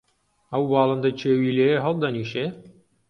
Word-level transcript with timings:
ئەو 0.51 0.63
باڵندە 0.71 1.11
کێویلەیە 1.19 1.77
هەڵدەنیشێ؟ 1.85 2.45